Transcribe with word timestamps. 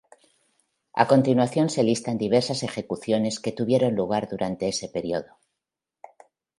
A 1.03 1.05
continuación 1.11 1.69
se 1.69 1.83
listan 1.83 2.17
diversas 2.17 2.63
ejecuciones 2.63 3.39
que 3.39 3.51
tuvieron 3.51 3.93
lugar 3.93 4.27
durante 4.27 4.67
ese 4.67 4.89
periodo. 4.89 5.37